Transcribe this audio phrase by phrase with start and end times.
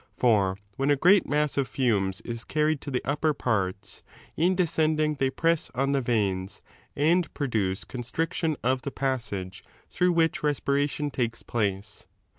[0.17, 4.01] For when a great mass of fumes is carried to the upper parts,
[4.35, 6.59] in descending they press on the veins
[6.95, 12.07] and produce constriction of the passage 14 through which respiration lakes place.